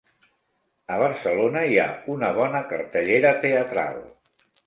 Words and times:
A 0.95 0.95
Barcelona 1.03 1.61
hi 1.73 1.77
ha 1.83 1.85
una 2.15 2.31
bona 2.39 2.63
cartellera 2.73 3.37
teatral. 3.47 4.01